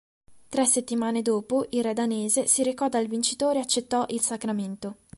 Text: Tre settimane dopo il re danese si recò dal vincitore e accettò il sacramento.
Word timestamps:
Tre 0.49 0.65
settimane 0.65 1.21
dopo 1.21 1.67
il 1.69 1.83
re 1.83 1.93
danese 1.93 2.47
si 2.47 2.63
recò 2.63 2.89
dal 2.89 3.05
vincitore 3.05 3.59
e 3.59 3.61
accettò 3.61 4.07
il 4.09 4.19
sacramento. 4.19 4.95